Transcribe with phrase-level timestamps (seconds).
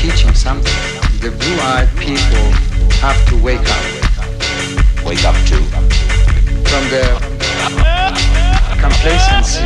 [0.00, 0.72] teaching something.
[1.20, 2.46] The blue-eyed people
[3.00, 3.84] have to wake up.
[5.04, 5.58] Wake up to?
[6.68, 7.12] From their
[8.80, 9.64] complacency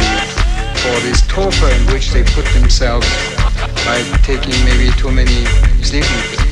[0.82, 3.08] for this torpor in which they put themselves
[3.84, 5.44] by taking maybe too many
[5.82, 6.47] sleeping pills.